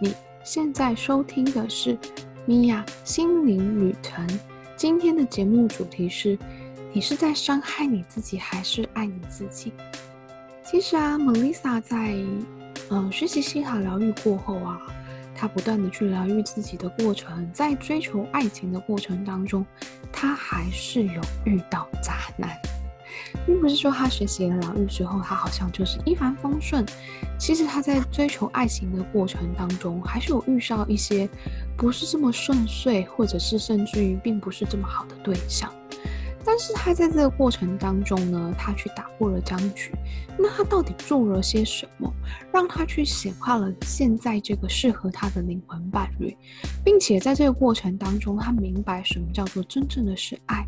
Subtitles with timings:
[0.00, 0.14] 你
[0.44, 1.96] 现在收听的是
[2.46, 4.26] 米娅心灵旅程。
[4.76, 6.38] 今天的节目主题是：
[6.92, 9.72] 你是在伤害你自己，还是爱你自己？
[10.64, 12.16] 其实啊，Melissa 在
[12.90, 14.80] 嗯学习西塔疗愈过后啊，
[15.34, 19.64] 她不断的去疗愈自己的过程，在追求爱情的过程当中，
[20.12, 22.50] 她还是有遇到渣男。
[23.46, 26.84] 并不是说他学习了疗愈之后，他好像就是一帆风顺。
[27.38, 31.28] 其实他在追求爱情的过程当中，还是有遇上一些
[31.76, 35.72] 不是这么顺遂，或者是甚至于并不是这么好的对象。
[36.44, 39.92] 但是他在这个过程当中呢，他去打破了僵局。
[40.36, 42.12] 那他到底做了些什么，
[42.52, 46.36] 让他去显化了现在这个适合他的灵魂伴侣，
[46.84, 50.66] 并且在这个过程当中，他明白什么叫做真正的是爱。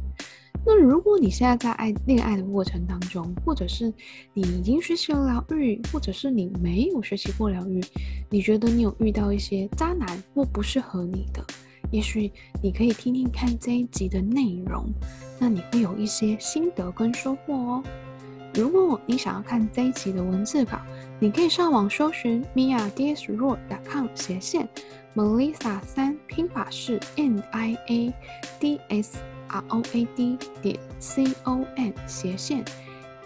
[0.67, 3.93] 那如果你现在在爱恋爱的过程当中，或者是
[4.33, 7.83] 你已经学习了疗愈，或者是你没有学习过疗愈，
[8.31, 11.45] 你觉得你有遇到一些渣男或不适合你的，
[11.91, 14.87] 也许你可以听听看这一集的内容，
[15.39, 17.83] 那你会有一些心得跟收获哦。
[18.55, 20.81] 如果你想要看这一集的文字稿，
[21.21, 24.69] 你可以上网搜寻 miadsroad.com 斜线
[25.15, 28.15] Melissa 三拼法是 N I A
[28.61, 29.19] D S。
[29.49, 32.65] R O A D 点 C O M 斜线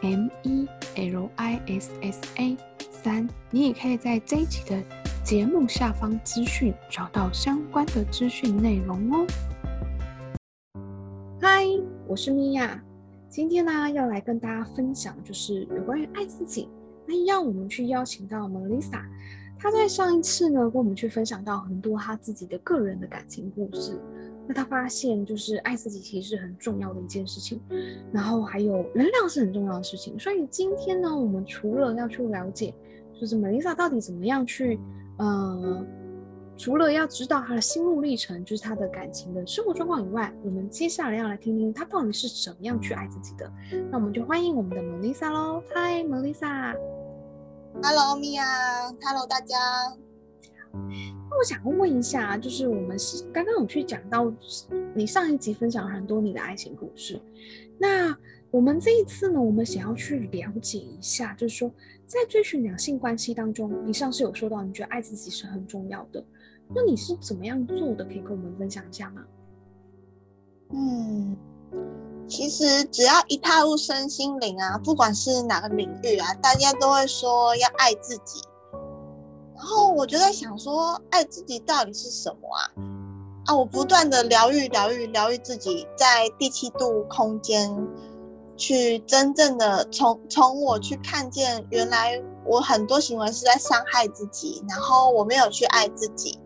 [0.02, 2.56] M E L I S S A
[2.91, 4.83] 三，你也可以在这一集的
[5.25, 9.27] 节目下方资讯找到相关的资讯内容哦。
[11.41, 11.64] 嗨，
[12.06, 12.82] 我是米娅，
[13.28, 16.69] 今天呢要来跟大家分享，就是有关于爱自己。
[17.06, 19.03] 那要我们去邀请到 Melissa，
[19.58, 23.98] 她在上一次呢跟我们去分享到很多她自己的个人的感情故事。
[24.48, 27.60] 那他发现，就是爱自己其实是很重要的一件事情，
[28.10, 30.18] 然后还有能量是很重要的事情。
[30.18, 32.74] 所以今天呢，我们除了要去了解，
[33.20, 34.80] 就是 Melissa 到底怎么样去，
[35.19, 35.84] 呃，
[36.56, 43.53] 除了要知道她的心路历程，就是她的感情的生活状况以外，我们接下来要来听听她到底是怎么样去爱自己的。
[43.91, 45.62] 那我们就欢迎我们的 Melissa 喽。
[45.75, 46.75] Hi Melissa。
[47.82, 48.42] Hello Mia。
[49.04, 49.56] Hello 大家。
[51.31, 54.33] 那我想问一下，就是我们是刚刚有去讲到
[54.94, 57.21] 你上一集分享很多你的爱情故事，
[57.78, 58.16] 那
[58.50, 61.71] 我们这一次呢，我们想要去了解一下，就是说
[62.06, 66.25] 在追寻两性关系当中，你上次有说到你觉得爱自己是很重要的，
[66.75, 68.05] 那你是怎么样做的？
[68.06, 69.22] 可以跟我们分享一下吗？
[70.71, 71.37] 嗯，
[72.27, 78.41] 其实只要一踏入身心灵啊，不管是哪个领域啊，大家都会说要爱自己。
[79.58, 82.62] 然后我就在想说，爱自己到底是什么啊？
[83.46, 87.76] 啊，我不断的疗愈、疗愈、疗愈自己，在第七度空间
[88.56, 96.38] 去真正的从从我去看见，原来我很多行为是在伤害自己，然后我没有去爱自己，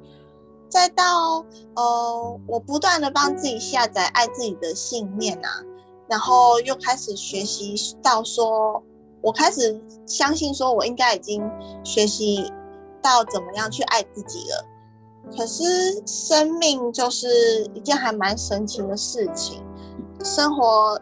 [0.70, 5.50] 再到呃，我不断的帮自己下载爱自己的信念啊，
[6.08, 8.82] 然后又开始学习到说，
[9.20, 11.42] 我开始相信说我应该已经
[11.84, 12.50] 学习。
[13.02, 14.66] 到怎么样去爱自己了？
[15.36, 15.64] 可是
[16.06, 17.28] 生命就是
[17.74, 19.62] 一件还蛮神奇的事情，
[20.24, 21.00] 生活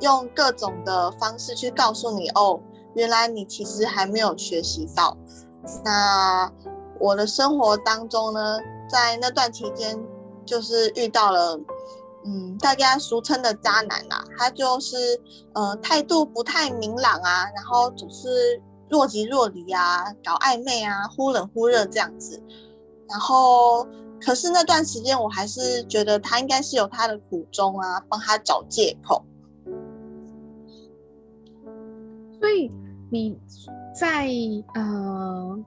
[0.00, 2.60] 用各种的方式去告诉你，哦，
[2.94, 5.16] 原来你其实还没有学习到。
[5.84, 6.50] 那
[6.98, 8.58] 我的生活当中呢，
[8.90, 9.98] 在那段期间，
[10.44, 11.58] 就是遇到了，
[12.24, 14.96] 嗯，大家俗称的渣男啊，他就是
[15.54, 18.60] 呃态度不太明朗啊，然后总是。
[18.92, 22.38] 若即若离啊，搞暧昧啊，忽冷忽热这样子。
[23.08, 23.86] 然后，
[24.20, 29.24] 可是那段时间我还是觉得他应该是有他的苦衷啊，帮他找借口。
[32.38, 32.70] 所以
[33.10, 33.38] 你
[33.98, 34.28] 在
[34.74, 35.58] 呃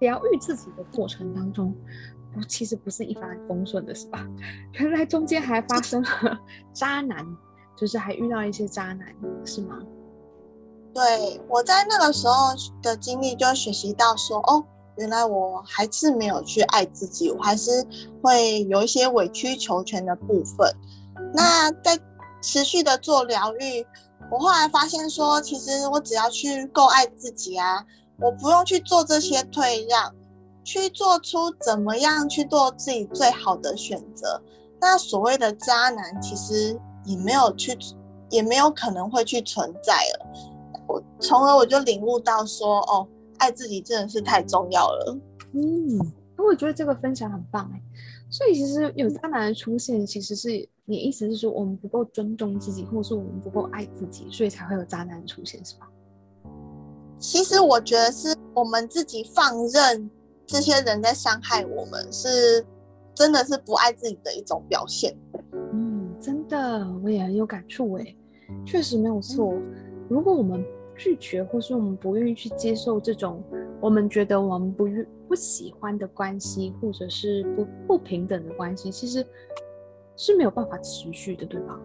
[0.00, 1.74] 疗愈自己的过程当中，
[2.46, 4.26] 其实不是一帆风顺的，是吧？
[4.74, 6.38] 原来中间还发生了
[6.74, 7.24] 渣男，
[7.74, 9.14] 就是还遇到一些渣男，
[9.46, 9.78] 是吗？
[10.94, 14.64] 对，我在那个时候的经历，就学习到说，哦，
[14.96, 17.84] 原来我还是没有去爱自己，我还是
[18.22, 20.72] 会有一些委曲求全的部分。
[21.34, 21.98] 那在
[22.40, 23.84] 持续的做疗愈，
[24.30, 27.84] 我后来发现说，其实我只要去够爱自己啊，
[28.20, 30.14] 我不用去做这些退让，
[30.62, 34.40] 去做出怎么样去做自己最好的选择。
[34.80, 37.76] 那所谓的渣男，其实也没有去，
[38.30, 39.94] 也没有可能会去存在。
[41.24, 45.18] 从而我就领悟到说，哦，爱自己真的是太重要了。
[45.52, 45.98] 嗯，
[46.36, 47.80] 我觉得这个分享很棒哎。
[48.30, 50.48] 所以其实有渣男的出现，其实是
[50.84, 55.88] 你意思是说我们不够尊重自己，或是我们不够爱自己，所以才会有渣男出现，是吧？
[57.18, 60.10] 其实我觉得是我们自己放任
[60.44, 62.64] 这些人在伤害我们，是
[63.14, 65.16] 真的是不爱自己的一种表现。
[65.72, 68.16] 嗯，真的，我也很有感触哎，
[68.66, 69.54] 确实没有错。
[70.08, 70.62] 如果我们
[70.96, 73.42] 拒绝，或是我们不愿意去接受这种
[73.80, 79.26] 我们觉得我们不愿不喜欢的关系，或者是不不平等的关系，其实
[80.16, 81.78] 是没有办法持续的，对吧？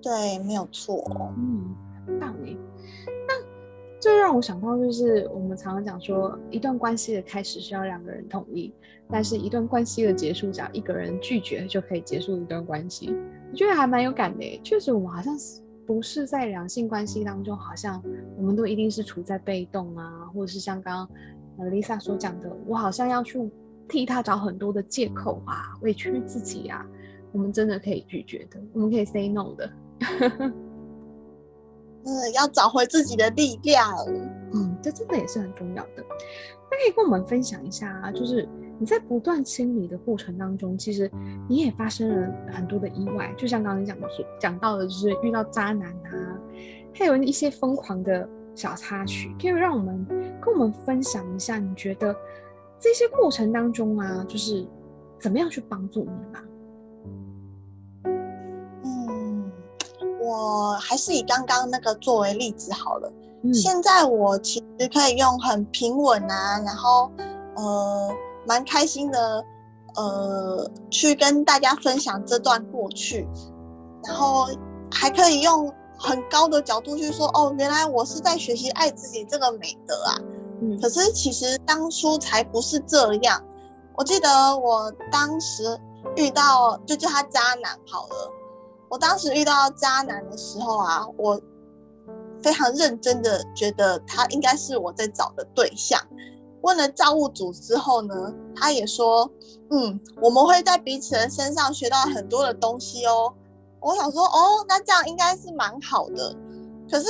[0.00, 1.04] 对，没有错。
[1.36, 1.74] 嗯，
[2.06, 2.56] 很棒哎。
[3.28, 3.34] 那
[4.00, 8.72] 这让我想到，就是我们常常讲说，一段关系的开始需要两个人同意，
[9.10, 13.14] 但是一段关系的结束，只要一个人拒绝就可以结束一段关系。
[13.50, 14.58] 我觉得还蛮有感的。
[14.64, 15.60] 确实，我们好像是。
[15.90, 18.00] 不是在两性关系当中，好像
[18.36, 21.08] 我们都一定是处在被动啊，或者是像刚
[21.58, 23.50] 刚 Lisa 所讲的，我好像要去
[23.88, 26.86] 替他找很多的借口啊，委屈自己啊。
[27.32, 29.68] 我们真的可以拒绝的，我们可以 say no 的。
[32.06, 33.92] 嗯，要找回自己的力量。
[34.54, 36.04] 嗯，这真的也是很重要的。
[36.70, 38.48] 那可以跟我们分享一下啊，就是。
[38.80, 41.10] 你在不断清理的过程当中，其实
[41.46, 46.40] 你也发生了很多的意外，就像刚刚你讲的是讲到的，就是遇到渣男啊，
[46.94, 50.06] 还有一些疯狂的小插曲，可以让我们
[50.40, 52.16] 跟我们分享一下，你觉得
[52.78, 54.66] 这些过程当中啊，就是
[55.18, 56.42] 怎么样去帮助你吧？
[58.84, 59.52] 嗯，
[60.22, 63.12] 我还是以刚刚那个作为例子好了。
[63.42, 67.12] 嗯，现在我其实可以用很平稳啊，然后
[67.56, 68.10] 呃。
[68.46, 69.44] 蛮开心的，
[69.96, 73.28] 呃，去跟大家分享这段过去，
[74.04, 74.46] 然后
[74.90, 80.16] 还可以用很高的角度去说，哦，原来我是在学习爱自己这个美德啊。
[80.62, 83.42] 嗯，可是其实当初才不是这样。
[83.96, 85.78] 我记得我当时
[86.16, 88.32] 遇到，就叫他渣男好了。
[88.88, 91.40] 我当时遇到渣男的时候啊，我
[92.42, 96.00] 非常认真的觉得他应该是我在找的对象。
[96.62, 98.14] 问了造物主之后呢，
[98.54, 99.30] 他也说，
[99.70, 103.32] 嗯，我们会在彼此的身上学到很多的东西哦。
[103.80, 106.36] 我想说，哦，那这样应该是蛮好的。
[106.90, 107.06] 可是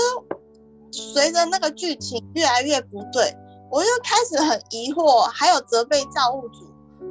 [0.93, 3.37] 随着那个剧情越来越不对，
[3.71, 6.67] 我就开始很疑惑，还有责备造物主。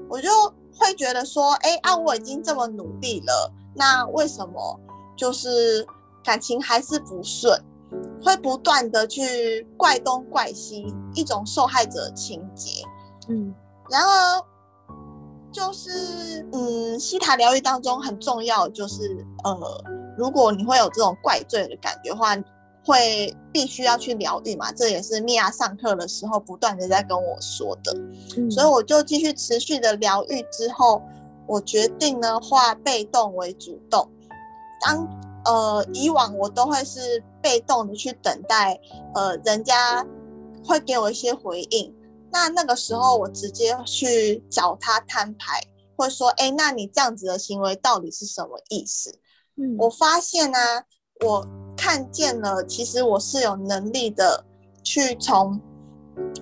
[0.10, 0.30] 我就
[0.78, 4.80] 会觉得说，哎，啊，我已经这么努力了，那为什么
[5.18, 5.86] 就是
[6.24, 7.62] 感情还是不顺？
[8.24, 12.84] 会不断的去怪东怪西，一种受害者情节。
[13.28, 13.54] 嗯，
[13.90, 14.42] 然而
[15.52, 19.84] 就是嗯，西塔疗愈当中很重要，就是呃，
[20.18, 22.36] 如果你会有这种怪罪的感觉的话，
[22.86, 24.72] 会必须要去疗愈嘛。
[24.72, 27.94] 这也是米娅上课的时候不断的在跟我说的。
[28.38, 31.02] 嗯，所以我就继续持续的疗愈之后，
[31.48, 34.10] 我决定呢，化被动为主动。
[34.82, 35.08] 当
[35.46, 38.80] 呃，以往我都会是被动的去等待，
[39.16, 40.06] 呃，人家
[40.64, 41.96] 会给我一些回应。
[42.32, 45.62] 那那个时候，我直接去找他摊牌，
[45.98, 49.18] 或者说，哎，那你这样子的行为到底是什么意思？
[49.56, 50.84] 嗯，我发现呢、啊，
[51.26, 54.46] 我看见了，其实我是有能力的，
[54.84, 55.60] 去从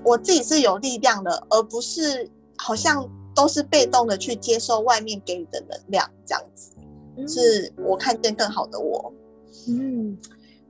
[0.04, 6.72] 我自己是有力量的，而不是好像都是被动的去接受外面给予的能量这样子。
[7.26, 9.14] 是我看见更好的我，
[9.70, 10.18] 嗯，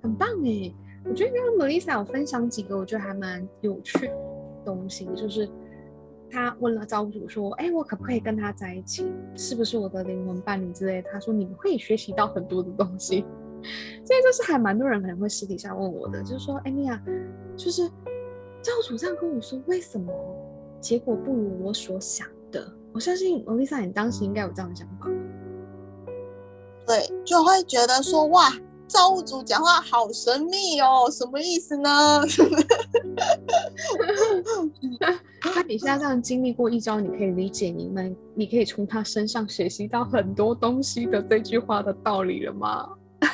[0.04, 0.72] 很棒哎！
[1.04, 4.14] 我觉得刚刚 Melissa 有分享几个我觉得还蛮有趣的
[4.66, 5.50] 东西，就是
[6.30, 9.06] 他问了造物主说：“哎，我可不可以跟他在一起？
[9.36, 13.26] 是不是我的灵魂伴侣之类的？”他说：“你们会学习到很多的东西。”
[14.06, 17.02] 所以就是还蛮多人可能会私底下问我的，就是说：“哎，米娅，
[17.56, 17.88] 就是
[18.62, 20.14] 造物主这样跟我说，为什么
[20.82, 25.08] 结果不如我所想的？”我相信 Melissa 你当时应该有这样的想法。
[26.88, 28.50] 对，就会觉得说哇，
[28.88, 32.22] 造物主讲话好神秘哦，什么意思呢？
[35.54, 42.88] 那你现在这样经历过一招，你可以理解你们，你可以从他身上学习到很多东西的这句话的道理了吗？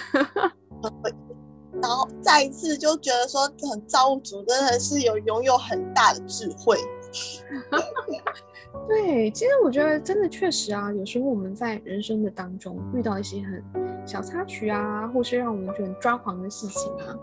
[1.81, 6.79] 然后再一次就觉得说，很造物主真的是有拥有很大的智慧。
[8.87, 13.63] 对，其实我觉得真的确实啊，有时候我们在人生的当中遇到一些很
[14.05, 17.15] 小插曲啊，或是让我们觉得抓狂的事情啊，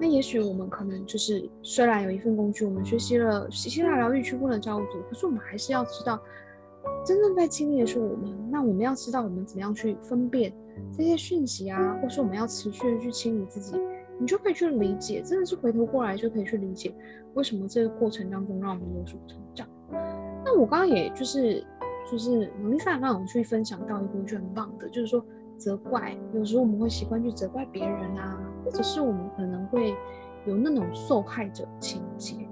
[0.00, 6.18] 那也许我们可能就是虽然有一份工具，我们学习了希腊疗愈去问了造物主，可是我们还是要知道，
[7.04, 8.34] 真正在经历的是我们。
[8.50, 10.52] 那我们要知道我们怎么样去分辨
[10.96, 13.76] 这些讯息啊，或是我们要持续的去清理自己，
[14.18, 16.92] 你就可以去理解，真的是回头过来就可以去理解
[17.34, 19.68] 为什么这个过程当中让我们有所成长。
[20.50, 21.64] 那我刚刚也就是
[22.10, 25.24] 就是玛丽莎刚刚去分享到一个我觉得很棒的，就是说
[25.56, 29.94] 责怪，有时候我们会习惯去责怪别人啊，或者是我们可能会
[30.44, 32.48] 有那种受害者情节。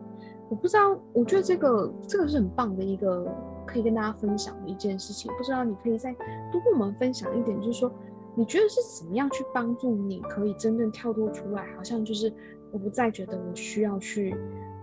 [0.48, 3.26] 我不知道，我觉得这个这个是很棒的一个
[3.66, 5.30] 可以跟大家分享的一件事情。
[5.36, 6.12] 不知道你可以再
[6.52, 7.92] 多跟我们分享一点，就是说
[8.36, 12.32] 你觉得是怎么样去帮助你可以真正跳脱出来，好像就是
[12.70, 14.34] 我不再觉得我需要去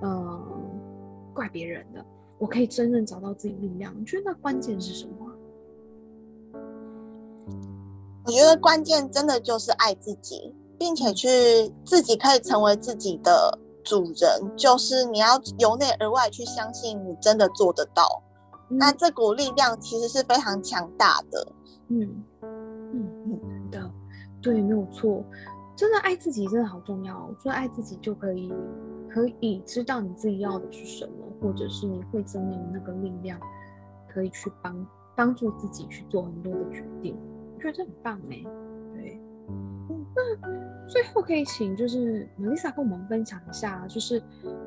[0.01, 0.43] 呃
[1.33, 2.05] 怪别人的，
[2.37, 3.93] 我可以真正找到自己力量。
[3.99, 5.31] 你觉得那关键是什么？
[8.25, 11.27] 我觉得关键真的就是爱自己，并且去
[11.85, 13.59] 自己可以成为自己的。
[13.87, 18.19] 主人就是你要由内而外去相信你真的做得到，
[18.71, 21.47] 嗯、那这股力量其实是非常强大的。
[21.89, 23.91] 嗯嗯嗯的，
[24.41, 25.23] 对，没有错，
[25.75, 27.33] 真的爱自己真的好重要。
[27.39, 28.53] 所以爱自己就可以
[29.09, 33.39] 可以知道你自己要的是什么，或者是你会真的有那个力量，
[34.07, 37.17] 可以去帮帮助自己去做很多的决定。
[37.55, 38.43] 我觉得这很棒哎，
[38.93, 39.19] 对，
[39.89, 40.65] 嗯那。
[40.87, 44.19] 最后可以请就是 Melissa 跟我们分享一下，就是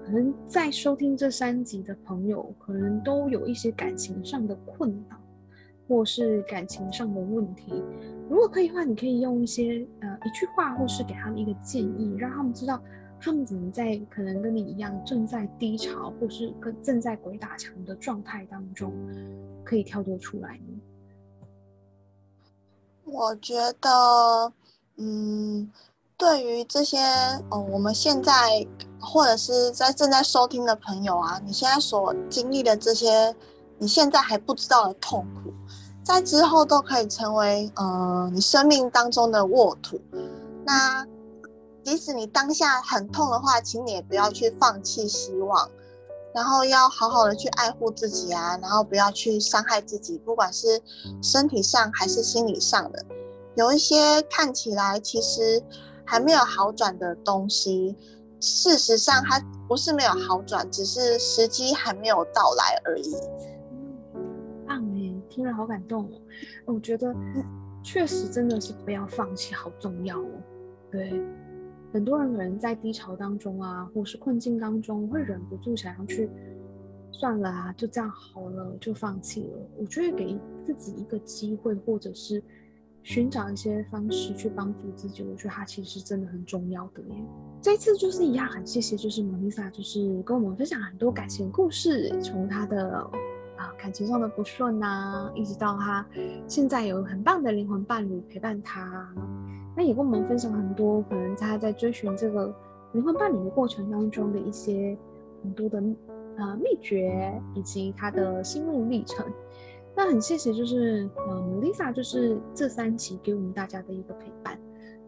[0.04, 5.16] 可能在收听这三集的朋友，可能都有一些感情上的困扰，
[5.88, 7.82] 或是感情上的问题。
[8.28, 12.80] 如果可以的话，你可以用一些呃一句话，或是给他们一个建议，让他们知道
[13.20, 18.92] 他们怎么在可能跟你一样正在低潮，或是跟正在鬼打墙的状态当中，
[19.64, 20.80] 可以跳脱出来呢？
[23.04, 24.52] 我觉得，
[24.96, 25.70] 嗯。
[26.20, 26.98] 对于这些，
[27.52, 28.32] 嗯，我们现在
[28.98, 33.32] 或者是在正在收听的朋友啊，你现在所经历的这些，
[33.78, 35.52] 你现在还不知道的痛苦，
[36.08, 40.00] 在之后都可以成为，呃，你生命当中的沃土。
[40.64, 41.06] 那
[41.84, 45.70] 即使你当下很痛的话，请你也不要去放弃希望，
[46.34, 50.80] 然后要好好的去爱护自己啊，然后不要去伤害自己，不管是
[51.22, 53.04] 身体上还是心理上的。
[53.54, 55.62] 有一些看起来其实。
[56.10, 57.94] 还没有好转的东西，
[58.40, 59.38] 事实上它
[59.68, 63.14] 不是没有好转，只是时机还没有到来而已。
[65.38, 66.20] 听了好感动哦。
[66.64, 67.14] 我觉得
[67.80, 70.28] 确实真的是不要放弃，好重要哦。
[70.90, 71.22] 对，
[71.92, 76.28] 很多人可能在低潮当中啊，或是困境当中，会忍不住想要去
[77.12, 79.58] 算了啊，就这样好了，就放弃了。
[79.78, 82.42] 我觉得给自己一个机会，或者是。
[83.04, 87.14] 寻找一些方式去帮助自己，我觉得它其实真的很重要的耶。
[87.62, 93.10] 这一次就是一样，很谢谢，就是 Melissa，就是跟我们分享很多感情故事，从她的
[93.58, 96.06] 啊感情上的不顺啊，一直到他
[96.46, 99.12] 现在有很棒的灵魂伴侣陪伴他，
[99.76, 102.54] 那也跟我们分享很多可能他在追寻这个
[102.92, 104.96] 灵魂伴侣的过程当中的一些
[105.42, 105.82] 很多的
[106.36, 109.26] 呃秘诀，以及他的心路历程。
[109.96, 114.56] 那很谢谢，就是嗯，Melissa，就是这三集给我们大家的一个陪伴。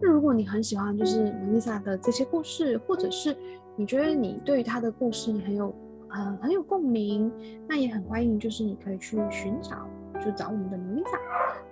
[0.01, 3.37] 那如果你很喜欢，就是 Melissa 的这些故事，或者是
[3.77, 5.73] 你觉得你对于她的故事你很有
[6.13, 7.33] 呃很有共鸣，
[7.69, 9.77] 那也很欢迎，就是你可以去寻找，
[10.25, 11.19] 就找我们的 Melissa。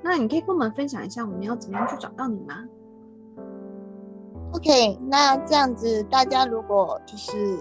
[0.03, 2.65] 那你可以跟我们分享一下，我们要怎么样去找到你吗
[4.53, 7.59] ？OK，那这样子，大家如果就是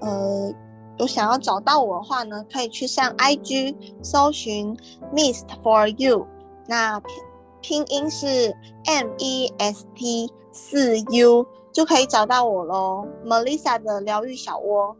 [0.00, 0.52] 呃。
[0.98, 4.76] 有想要找到我的话呢，可以去上 IG 搜寻
[5.14, 6.26] Mist for You，
[6.68, 7.14] 那拼
[7.62, 13.08] 拼音是 M E S T 四 U 就可以找到我喽。
[13.24, 14.94] Melissa 的疗愈小窝。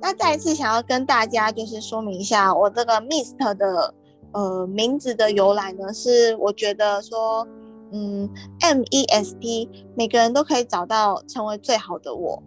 [0.00, 3.94] 那再一次想要跟大家就是说明一下，我这个 Mist 的
[4.32, 7.46] 呃名字的由来呢，是我觉得说，
[7.92, 8.28] 嗯
[8.60, 12.42] ，M E S T 每个人都可以找到成为最好的我，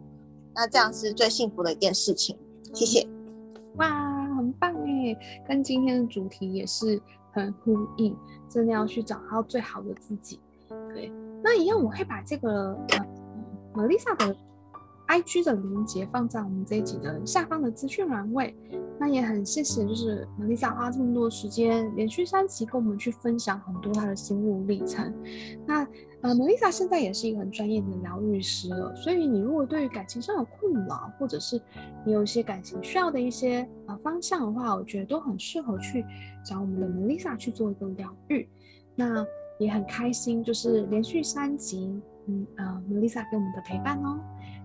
[0.53, 2.37] 那这样是最幸福的一件事情。
[2.73, 3.07] 谢谢，
[3.77, 3.89] 哇，
[4.37, 7.01] 很棒哎，跟今天的主题也是
[7.33, 8.15] 很呼应，
[8.47, 10.39] 真的要去找到最好的自己。
[10.93, 11.11] 对，
[11.43, 13.05] 那一样我会把这个呃
[13.73, 14.35] ，Melissa 的。
[15.09, 18.55] IG 的连接放在我们这一集的下方的资讯栏位。
[18.99, 25.13] 那也很谢谢，就是 Melissa 花这么多时间，连续三集跟我们去分享很多她的心路历程。
[25.65, 25.87] 那
[26.21, 31.59] 呃，Melissa 现在也是一个很专业的疗愈师了，所以你如果对于感情上有困扰，或者是
[32.05, 36.05] 你有一些感情需要的一些呃方向的话，我觉得都很适合去
[36.45, 38.47] 找我们的 Melissa 去做一个疗愈。
[38.95, 39.25] 那
[39.59, 44.19] 也很开心，就是连续三集，嗯呃，Melissa 给我们的陪伴哦。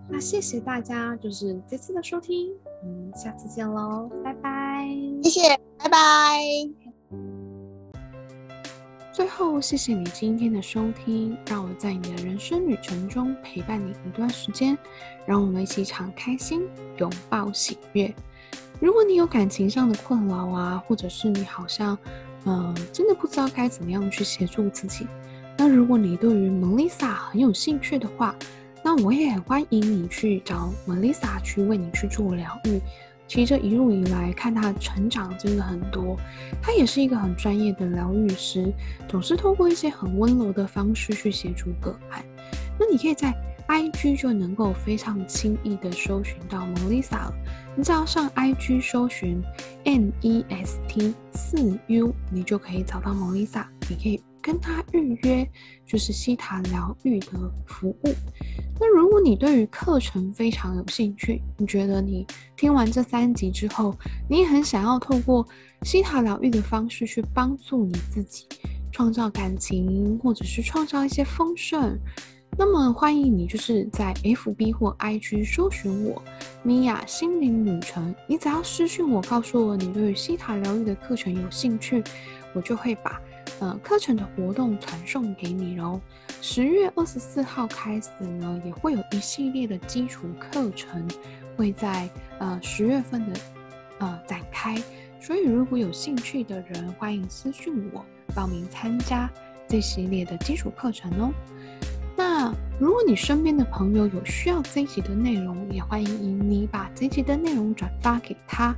[0.07, 2.51] 那谢谢大家，就是这次的收听，
[2.83, 4.87] 嗯，下次见喽，拜拜。
[5.23, 6.39] 谢谢，拜拜。
[9.11, 14.77] 最后，谢谢你今天的收听，让我在你的人生旅程中陪伴你一段时间，
[15.25, 16.67] 让我们一起敞开心，
[16.97, 18.13] 拥抱喜悦。
[18.79, 21.97] 如果你有感情上的困扰啊，或者是你好像，
[22.43, 25.07] 嗯、呃，真的不知道该怎么样去协助自己，
[25.57, 28.35] 那如果你对于 Melissa 很有兴趣的话，
[28.83, 32.79] 那我也很欢迎你去找 Melissa 去为你去做疗愈。
[33.27, 36.15] 其实这一路以来，看她的成长真的很多。
[36.61, 38.71] 她也是一个很专业的疗愈师，
[39.07, 42.23] 总是透过一些很温柔的方式去协助个案。
[42.77, 43.33] 那你可以在
[43.67, 47.33] IG 就能够非常轻易的搜寻到 Melissa 了。
[47.75, 49.41] 你只要上 IG 搜寻
[49.85, 53.65] N E S T 四 U，你就可以找到 Melissa。
[53.89, 55.49] 你可以跟他预约，
[55.87, 57.31] 就是希塔疗愈的
[57.65, 58.13] 服务。
[58.79, 63.97] 那如果你对于课程非常有兴趣，你觉得你听完这三集之后，
[64.29, 65.43] 你很想要透过
[65.81, 68.45] 希塔疗愈的方式去帮助你自己
[68.91, 71.97] 创造感情，或者是创造一些丰盛，
[72.55, 76.21] 那么欢迎你就是在 FB 或 IG 搜寻我
[76.61, 82.03] 米娅心灵旅程，你只要私讯我，告诉我你对于希塔疗愈的课程有兴趣，
[82.53, 83.19] 我就会把。
[83.59, 85.99] 呃，课程的活动传送给你喽。
[86.41, 91.07] 十月二十四号开始呢，也会有一系列的基础课程
[91.55, 92.09] 会在
[92.39, 93.39] 呃十月份的
[93.99, 94.81] 呃展开。
[95.21, 99.29] 所以如果有兴趣的人，欢迎私信我报名参加
[99.67, 101.31] 这系列的基础课程哦。
[102.17, 108.75] 那如果你身边的朋友有需要这一集的内容，也欢迎你把这一集的内容转发给他，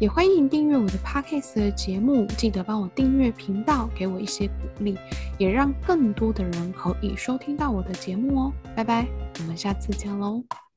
[0.00, 4.96] 也欢迎订阅我的 Podcast 的节目，记得帮我订阅频道，给我一些鼓励，
[5.38, 8.52] 也让更多的人可以收听到我的节目哦。
[8.74, 9.06] 拜拜，
[9.38, 10.42] 我们下次见喽。